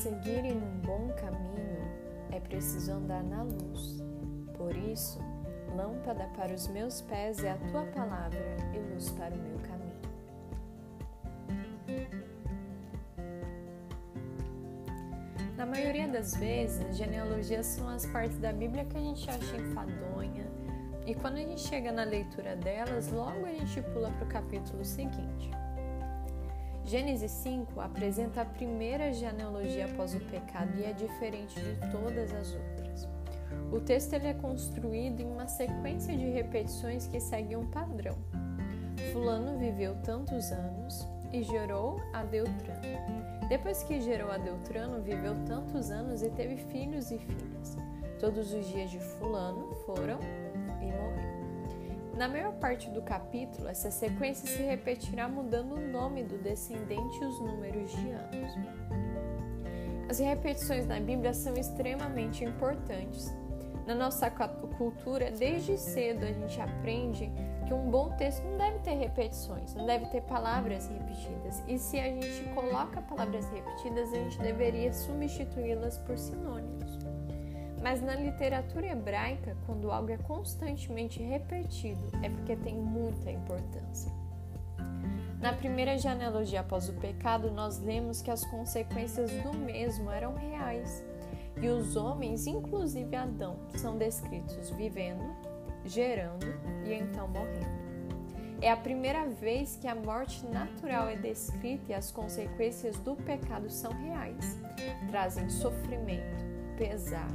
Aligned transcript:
seguirem 0.00 0.56
um 0.56 0.80
bom 0.80 1.10
caminho, 1.20 1.86
é 2.32 2.40
preciso 2.40 2.92
andar 2.92 3.22
na 3.22 3.42
luz. 3.42 4.02
Por 4.56 4.74
isso, 4.74 5.20
lâmpada 5.76 6.26
para 6.34 6.54
os 6.54 6.66
meus 6.68 7.02
pés 7.02 7.44
é 7.44 7.50
a 7.50 7.58
tua 7.70 7.84
palavra 7.84 8.40
e 8.74 8.78
luz 8.78 9.10
para 9.10 9.34
o 9.34 9.38
meu 9.38 9.58
caminho. 9.58 10.00
Na 15.54 15.66
maioria 15.66 16.08
das 16.08 16.34
vezes, 16.34 16.96
genealogias 16.96 17.66
são 17.66 17.86
as 17.90 18.06
partes 18.06 18.38
da 18.38 18.54
Bíblia 18.54 18.86
que 18.86 18.96
a 18.96 19.00
gente 19.00 19.28
acha 19.28 19.56
enfadonha, 19.58 20.46
e 21.04 21.14
quando 21.14 21.34
a 21.34 21.40
gente 21.40 21.60
chega 21.60 21.92
na 21.92 22.04
leitura 22.04 22.56
delas, 22.56 23.12
logo 23.12 23.44
a 23.44 23.50
gente 23.50 23.82
pula 23.92 24.10
para 24.12 24.24
o 24.24 24.28
capítulo 24.28 24.82
seguinte. 24.82 25.50
Gênesis 26.90 27.30
5 27.30 27.80
apresenta 27.80 28.42
a 28.42 28.44
primeira 28.44 29.12
genealogia 29.12 29.84
após 29.84 30.12
o 30.12 30.18
pecado 30.18 30.76
e 30.76 30.82
é 30.82 30.92
diferente 30.92 31.54
de 31.54 31.76
todas 31.88 32.34
as 32.34 32.52
outras. 32.52 33.08
O 33.70 33.78
texto 33.78 34.14
ele 34.14 34.26
é 34.26 34.34
construído 34.34 35.20
em 35.20 35.30
uma 35.30 35.46
sequência 35.46 36.16
de 36.16 36.28
repetições 36.28 37.06
que 37.06 37.20
seguem 37.20 37.56
um 37.56 37.70
padrão. 37.70 38.18
Fulano 39.12 39.56
viveu 39.56 39.94
tantos 40.02 40.50
anos 40.50 41.06
e 41.32 41.44
gerou 41.44 42.00
a 42.12 42.24
Deutrano. 42.24 42.82
Depois 43.48 43.84
que 43.84 44.00
gerou 44.00 44.32
a 44.32 44.38
Deutrano, 44.38 45.00
viveu 45.00 45.36
tantos 45.46 45.92
anos 45.92 46.24
e 46.24 46.30
teve 46.30 46.56
filhos 46.56 47.12
e 47.12 47.18
filhas. 47.18 47.76
Todos 48.18 48.52
os 48.52 48.66
dias 48.66 48.90
de 48.90 48.98
Fulano 48.98 49.72
foram. 49.86 50.18
Na 52.20 52.28
maior 52.28 52.52
parte 52.52 52.90
do 52.90 53.00
capítulo, 53.00 53.66
essa 53.66 53.90
sequência 53.90 54.46
se 54.46 54.62
repetirá 54.62 55.26
mudando 55.26 55.76
o 55.76 55.80
nome 55.80 56.22
do 56.22 56.36
descendente 56.36 57.18
e 57.18 57.24
os 57.24 57.40
números 57.40 57.90
de 57.92 58.10
anos. 58.10 58.52
As 60.06 60.18
repetições 60.18 60.86
na 60.86 61.00
Bíblia 61.00 61.32
são 61.32 61.54
extremamente 61.54 62.44
importantes. 62.44 63.34
Na 63.86 63.94
nossa 63.94 64.30
cultura, 64.30 65.30
desde 65.30 65.78
cedo 65.78 66.26
a 66.26 66.30
gente 66.30 66.60
aprende 66.60 67.32
que 67.66 67.72
um 67.72 67.90
bom 67.90 68.10
texto 68.18 68.44
não 68.44 68.58
deve 68.58 68.80
ter 68.80 68.98
repetições, 68.98 69.74
não 69.74 69.86
deve 69.86 70.04
ter 70.10 70.20
palavras 70.20 70.88
repetidas. 70.88 71.64
E 71.66 71.78
se 71.78 71.98
a 71.98 72.04
gente 72.04 72.44
coloca 72.54 73.00
palavras 73.00 73.48
repetidas, 73.48 74.12
a 74.12 74.16
gente 74.16 74.38
deveria 74.40 74.92
substituí-las 74.92 75.96
por 75.96 76.18
sinônimos. 76.18 76.99
Mas 77.82 78.02
na 78.02 78.14
literatura 78.14 78.88
hebraica, 78.88 79.56
quando 79.64 79.90
algo 79.90 80.10
é 80.10 80.18
constantemente 80.18 81.22
repetido, 81.22 82.10
é 82.22 82.28
porque 82.28 82.54
tem 82.56 82.74
muita 82.74 83.30
importância. 83.30 84.12
Na 85.40 85.54
primeira 85.54 85.96
genealogia 85.96 86.60
após 86.60 86.90
o 86.90 86.92
pecado, 86.92 87.50
nós 87.50 87.78
lemos 87.80 88.20
que 88.20 88.30
as 88.30 88.44
consequências 88.44 89.30
do 89.42 89.54
mesmo 89.54 90.10
eram 90.10 90.34
reais, 90.34 91.02
e 91.56 91.68
os 91.68 91.96
homens, 91.96 92.46
inclusive 92.46 93.16
Adão, 93.16 93.56
são 93.76 93.96
descritos 93.96 94.68
vivendo, 94.70 95.24
gerando 95.86 96.46
e 96.84 96.92
então 96.92 97.26
morrendo. 97.28 97.80
É 98.60 98.70
a 98.70 98.76
primeira 98.76 99.24
vez 99.26 99.76
que 99.76 99.88
a 99.88 99.94
morte 99.94 100.44
natural 100.46 101.08
é 101.08 101.16
descrita 101.16 101.92
e 101.92 101.94
as 101.94 102.10
consequências 102.10 102.98
do 102.98 103.16
pecado 103.16 103.70
são 103.70 103.90
reais, 103.92 104.58
trazem 105.08 105.48
sofrimento, 105.48 106.44
pesar 106.76 107.30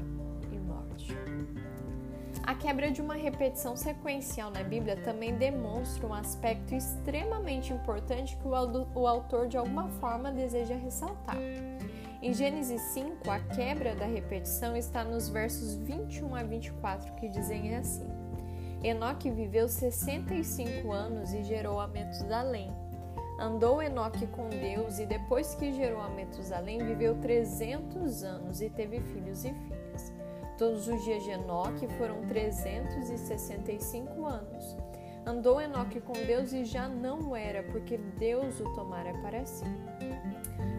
a 2.45 2.53
quebra 2.53 2.91
de 2.91 3.01
uma 3.01 3.15
repetição 3.15 3.75
sequencial 3.75 4.51
na 4.51 4.61
Bíblia 4.61 4.95
também 4.97 5.35
demonstra 5.35 6.05
um 6.05 6.13
aspecto 6.13 6.75
extremamente 6.75 7.73
importante 7.73 8.37
que 8.37 8.47
o 8.47 9.07
autor 9.07 9.47
de 9.47 9.57
alguma 9.57 9.89
forma 9.89 10.31
deseja 10.31 10.75
ressaltar. 10.75 11.37
Em 12.21 12.33
Gênesis 12.33 12.81
5, 12.93 13.29
a 13.31 13.39
quebra 13.39 13.95
da 13.95 14.05
repetição 14.05 14.77
está 14.77 15.03
nos 15.03 15.27
versos 15.27 15.75
21 15.75 16.35
a 16.35 16.43
24, 16.43 17.15
que 17.15 17.27
dizem 17.29 17.75
assim: 17.75 18.07
Enoque 18.83 19.31
viveu 19.31 19.67
65 19.67 20.91
anos 20.91 21.33
e 21.33 21.43
gerou 21.43 21.79
a 21.79 21.87
Metusalém. 21.87 22.71
Andou 23.39 23.81
Enoque 23.81 24.27
com 24.27 24.47
Deus 24.49 24.99
e 24.99 25.05
depois 25.07 25.55
que 25.55 25.73
gerou 25.73 25.99
a 25.99 26.09
Metusalém, 26.09 26.77
viveu 26.77 27.15
300 27.15 28.23
anos 28.23 28.61
e 28.61 28.69
teve 28.69 29.01
filhos 29.01 29.43
e 29.43 29.51
filhas. 29.51 30.24
Todos 30.57 30.87
os 30.87 31.03
dias 31.03 31.23
de 31.23 31.31
Enoque 31.31 31.87
foram 31.97 32.21
365 32.27 34.25
anos. 34.25 34.77
Andou 35.25 35.59
Enoque 35.59 35.99
com 35.99 36.13
Deus 36.13 36.53
e 36.53 36.63
já 36.63 36.87
não 36.87 37.35
era, 37.35 37.63
porque 37.63 37.97
Deus 37.97 38.59
o 38.59 38.73
tomara 38.73 39.11
para 39.21 39.45
si. 39.45 39.65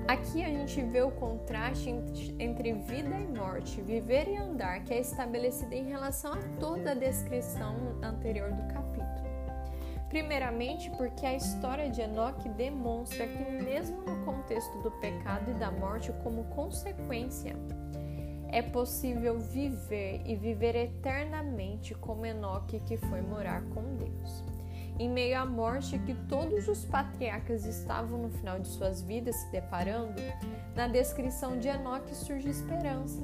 Aqui 0.08 0.44
a 0.44 0.48
gente 0.48 0.80
vê 0.82 1.02
o 1.02 1.10
contraste 1.10 1.90
entre 2.38 2.72
vida 2.72 3.18
e 3.18 3.26
morte, 3.26 3.82
viver 3.82 4.28
e 4.28 4.36
andar, 4.36 4.84
que 4.84 4.94
é 4.94 5.00
estabelecido 5.00 5.72
em 5.72 5.84
relação 5.84 6.32
a 6.32 6.38
toda 6.60 6.92
a 6.92 6.94
descrição 6.94 7.74
anterior 8.02 8.52
do 8.52 8.72
capítulo. 8.72 9.26
Primeiramente, 10.08 10.88
porque 10.90 11.26
a 11.26 11.34
história 11.34 11.90
de 11.90 12.00
Enoque 12.00 12.48
demonstra 12.50 13.26
que, 13.26 13.50
mesmo 13.50 14.00
no 14.02 14.24
contexto 14.24 14.78
do 14.78 14.92
pecado 14.92 15.50
e 15.50 15.54
da 15.54 15.72
morte, 15.72 16.12
como 16.22 16.44
consequência, 16.44 17.56
é 18.50 18.62
possível 18.62 19.38
viver 19.38 20.22
e 20.24 20.36
viver 20.36 20.74
eternamente 20.76 21.94
como 21.94 22.26
Enoque 22.26 22.80
que 22.80 22.96
foi 22.96 23.20
morar 23.20 23.62
com 23.74 23.96
Deus. 23.96 24.44
Em 24.98 25.10
meio 25.10 25.38
à 25.38 25.44
morte 25.44 25.98
que 25.98 26.14
todos 26.26 26.68
os 26.68 26.84
patriarcas 26.84 27.66
estavam 27.66 28.18
no 28.18 28.30
final 28.30 28.58
de 28.58 28.68
suas 28.68 29.02
vidas 29.02 29.36
se 29.36 29.52
deparando, 29.52 30.20
na 30.74 30.88
descrição 30.88 31.58
de 31.58 31.68
Enoque 31.68 32.14
surge 32.14 32.48
esperança. 32.48 33.22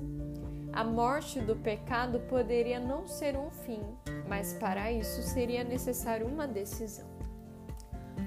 A 0.72 0.84
morte 0.84 1.40
do 1.40 1.56
pecado 1.56 2.20
poderia 2.20 2.80
não 2.80 3.06
ser 3.06 3.36
um 3.36 3.50
fim, 3.50 3.82
mas 4.28 4.54
para 4.54 4.90
isso 4.90 5.22
seria 5.22 5.64
necessário 5.64 6.26
uma 6.26 6.46
decisão. 6.46 7.21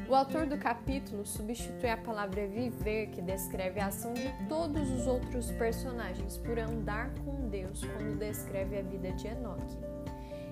O 0.08 0.14
autor 0.14 0.46
do 0.46 0.58
capítulo 0.58 1.26
substitui 1.26 1.90
a 1.90 1.98
palavra 1.98 2.48
viver, 2.48 3.08
que 3.08 3.22
descreve 3.22 3.80
a 3.80 3.88
ação 3.88 4.14
de 4.14 4.32
todos 4.48 4.90
os 4.92 5.08
outros 5.08 5.52
personagens, 5.52 6.38
por 6.38 6.60
andar 6.60 7.10
com 7.26 7.50
Deus, 7.50 7.84
quando 7.84 8.18
descreve 8.20 8.78
a 8.78 8.84
vida 8.84 9.12
de 9.14 9.28
Enoque. 9.28 9.78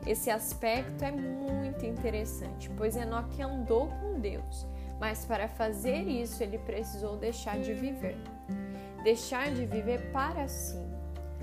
Esse 0.07 0.29
aspecto 0.29 1.05
é 1.05 1.11
muito 1.11 1.85
interessante, 1.85 2.69
pois 2.75 2.95
Enoque 2.95 3.41
andou 3.41 3.87
com 3.87 4.19
Deus, 4.19 4.67
mas 4.99 5.23
para 5.23 5.47
fazer 5.47 6.07
isso 6.07 6.41
ele 6.41 6.57
precisou 6.57 7.15
deixar 7.15 7.59
de 7.59 7.73
viver. 7.73 8.17
Deixar 9.03 9.53
de 9.53 9.65
viver 9.65 10.11
para 10.11 10.47
si. 10.47 10.81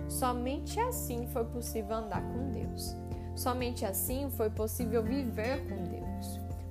Somente 0.08 0.80
assim 0.80 1.26
foi 1.28 1.44
possível 1.44 1.96
andar 1.96 2.22
com 2.22 2.50
Deus. 2.50 2.96
Somente 3.36 3.86
assim 3.86 4.28
foi 4.30 4.50
possível 4.50 5.02
viver 5.02 5.66
com 5.68 5.84
Deus. 5.84 5.99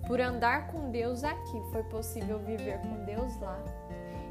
Por 0.09 0.19
andar 0.19 0.71
com 0.71 0.89
Deus 0.89 1.23
aqui, 1.23 1.61
foi 1.71 1.83
possível 1.83 2.39
viver 2.39 2.79
com 2.79 3.05
Deus 3.05 3.39
lá. 3.39 3.63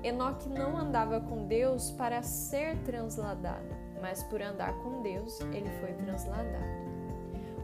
Enoque 0.03 0.49
não 0.49 0.77
andava 0.77 1.21
com 1.21 1.47
Deus 1.47 1.93
para 1.93 2.21
ser 2.21 2.77
transladado, 2.79 3.69
mas 4.03 4.21
por 4.25 4.43
andar 4.43 4.73
com 4.83 5.03
Deus, 5.03 5.41
ele 5.41 5.71
foi 5.79 5.93
transladado. 5.93 6.89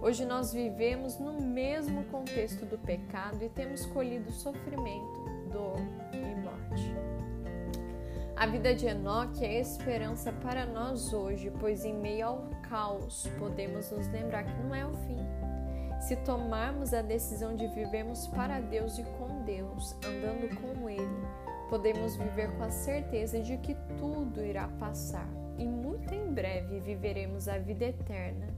Hoje 0.01 0.25
nós 0.25 0.53
vivemos 0.53 1.19
no 1.19 1.43
mesmo 1.43 2.05
contexto 2.05 2.65
do 2.65 2.79
pecado 2.79 3.43
e 3.43 3.49
temos 3.49 3.85
colhido 3.87 4.31
sofrimento, 4.31 5.25
dor 5.51 5.81
e 6.13 6.41
morte. 6.41 6.95
A 8.37 8.47
vida 8.47 8.77
de 8.77 8.87
Enoque 8.87 9.45
é 9.45 9.59
esperança 9.59 10.31
para 10.31 10.65
nós 10.65 11.13
hoje, 11.13 11.53
pois 11.59 11.85
em 11.85 11.95
meio 11.95 12.27
ao 12.27 12.51
caos 12.71 13.27
podemos 13.41 13.91
nos 13.91 14.07
lembrar 14.07 14.45
que 14.45 14.63
não 14.63 14.73
é 14.73 14.87
o 14.87 14.95
fim 14.99 15.44
se 16.05 16.17
tomarmos 16.17 16.93
a 16.93 17.01
decisão 17.01 17.57
de 17.57 17.67
vivermos 17.69 18.27
para 18.27 18.61
Deus 18.61 18.99
e 18.99 19.03
com 19.03 19.43
Deus, 19.43 19.97
andando 20.05 20.55
com 20.61 20.91
Ele, 20.91 21.27
podemos 21.71 22.15
viver 22.15 22.55
com 22.59 22.65
a 22.65 22.71
certeza 22.71 23.41
de 23.41 23.57
que 23.57 23.75
tudo 23.99 24.45
irá 24.45 24.69
passar 24.79 25.27
e 25.57 25.67
muito 25.67 26.13
em 26.13 26.31
breve 26.31 26.79
viveremos 26.81 27.49
a 27.49 27.57
vida 27.57 27.87
eterna, 27.87 28.49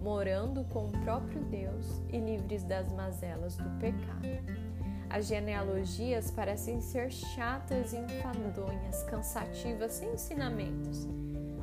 morando 0.00 0.64
com 0.64 0.86
o 0.86 0.92
próprio 1.02 1.42
Deus 1.42 2.02
e 2.10 2.18
livres 2.18 2.64
das 2.64 2.90
mazelas 2.90 3.54
do 3.58 3.68
pecado. 3.78 4.64
As 5.10 5.26
genealogias 5.26 6.30
parecem 6.30 6.80
ser 6.80 7.12
chatas 7.12 7.92
e 7.92 7.98
enfadonhas, 7.98 9.02
cansativas, 9.04 9.92
sem 9.92 10.10
ensinamentos. 10.14 11.06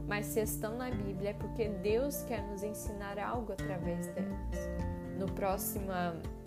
Mas 0.08 0.28
se 0.28 0.40
estão 0.40 0.78
na 0.78 0.92
Bíblia 0.92 1.32
é 1.32 1.34
porque 1.34 1.68
Deus 1.68 2.22
quer 2.24 2.44
nos 2.44 2.62
ensinar 2.62 3.18
algo 3.18 3.54
através 3.54 4.06
delas. 4.08 5.01
No 5.22 5.28
próximo 5.34 5.92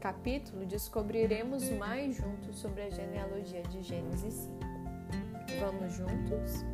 capítulo, 0.01 0.67
descobriremos 0.67 1.71
mais 1.71 2.17
juntos 2.17 2.59
sobre 2.59 2.83
a 2.83 2.91
genealogia 2.91 3.63
de 3.63 3.81
Gênesis 3.85 4.35
5. 4.35 5.61
Vamos 5.61 5.95
juntos? 5.95 6.65